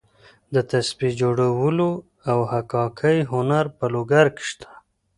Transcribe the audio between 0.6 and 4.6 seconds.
تسبیح جوړولو او حکاکۍ هنر په لوګر کې